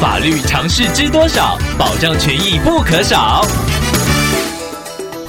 [0.00, 1.58] 法律常识知多少？
[1.76, 3.44] 保障权益不可少。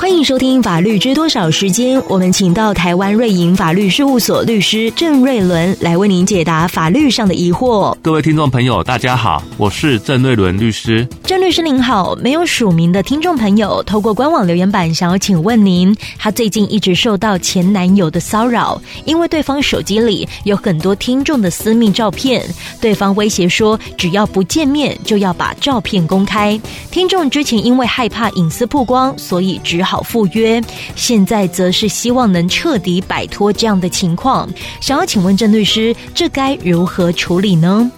[0.09, 7.95] 欢迎收听《法律知多少》时间，我们请到台湾瑞银法律事务所律师郑瑞伦来为您解答法律上的疑惑。
[8.01, 11.07] 各位听众朋友，大家好，我是郑瑞伦律师。
[11.23, 22.43] 郑律师您好，没有署名的听众朋友透过官网留言板想要请问您，他最近一直受到前男友的骚扰，因为对方手机里有很多听众的私密照片，
[22.81, 26.59] 对方威胁说只要不见面就要把照片公开。
[26.89, 29.98] 听众之前因为害怕隐私曝光，所以只好。
[30.01, 30.61] 赴约，
[30.95, 34.49] 现在则是希望能彻底摆脱这样的情况。
[34.81, 37.89] 想要请问郑律师，这该如何处理呢？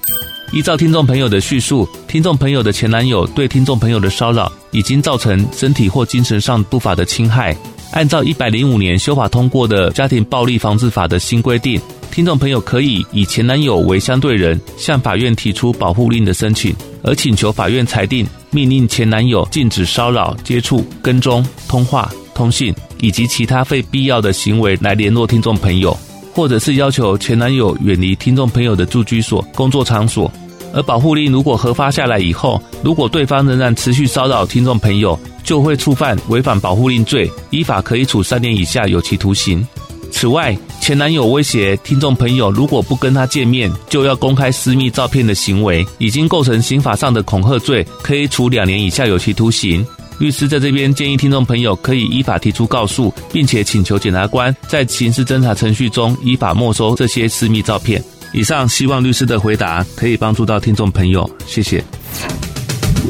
[0.53, 7.55] 依照听众朋友的叙述，听众朋友的前男友对听众朋友的骚扰已经造成身体或精神上不法的侵害。
[7.91, 11.79] 按照一百零五年修法通过的家庭暴力防治法的新规定，
[12.11, 18.27] 听众朋友可以以前男友为相对人，向法院提出保护令的申请，而请求法院裁定。
[18.51, 25.97] 命令前男友禁止骚扰、接触、跟踪、通话、通信以及其他非必要的行为来联络听众朋友，
[26.33, 30.31] 或者是要求前男友远离听众朋友的住居所、工作场所。
[30.73, 39.65] 而保护令如果核发下来以后，如果对方仍然持续骚扰听众朋友，就会触犯违反保护令罪，依法可以处三年以下有期徒刑。
[40.12, 49.86] 此外，前男友威胁听众朋友，如果不跟他见面，就要公开私密照片的行为，已经构成刑法上的恐吓罪，可以处两年以下有期徒刑。
[50.20, 58.04] 律师在这边建议听众朋友可以依法提出告诉，并且请求检察官在刑事侦查程序中依法没收这些私密照片。
[58.32, 61.84] 以上希望律师的回答可以帮助到听众朋友，谢谢。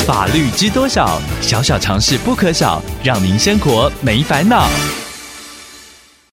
[0.08, 1.22] 法律知多少？
[1.42, 4.70] 小小常识不可少，让您生活没烦恼。